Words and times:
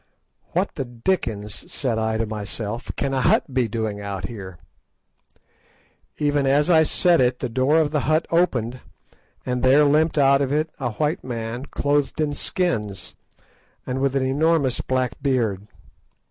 "What 0.53 0.73
the 0.73 0.83
dickens," 0.85 1.71
said 1.71 1.99
I 1.99 2.17
to 2.17 2.25
myself, 2.25 2.91
"can 2.95 3.13
a 3.13 3.21
hut 3.21 3.53
be 3.53 3.67
doing 3.67 3.97
here?" 4.23 4.57
Even 6.17 6.47
as 6.47 6.71
I 6.71 6.81
said 6.81 7.21
it 7.21 7.37
the 7.37 7.47
door 7.47 7.77
of 7.77 7.91
the 7.91 7.99
hut 7.99 8.25
opened, 8.31 8.79
and 9.45 9.61
there 9.61 9.85
limped 9.85 10.17
out 10.17 10.41
of 10.41 10.51
it 10.51 10.71
a 10.79 10.93
white 10.93 11.23
man 11.23 11.67
clothed 11.67 12.19
in 12.19 12.33
skins, 12.33 13.13
and 13.85 14.01
with 14.01 14.15
an 14.15 14.25
enormous 14.25 14.81
black 14.81 15.21
beard. 15.21 15.67